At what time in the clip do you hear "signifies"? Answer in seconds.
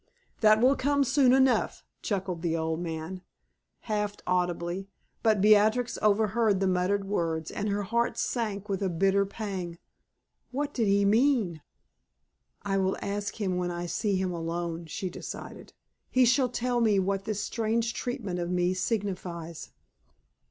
18.73-19.69